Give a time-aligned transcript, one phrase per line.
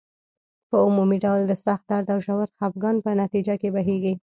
[0.69, 4.13] په عمومي ډول د سخت درد او ژور خپګان په نتیجه کې بهیږي.